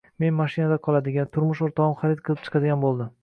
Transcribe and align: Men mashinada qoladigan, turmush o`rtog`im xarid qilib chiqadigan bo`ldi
Men 0.21 0.31
mashinada 0.37 0.77
qoladigan, 0.87 1.29
turmush 1.37 1.63
o`rtog`im 1.69 1.95
xarid 2.01 2.25
qilib 2.29 2.43
chiqadigan 2.49 2.85
bo`ldi 2.87 3.11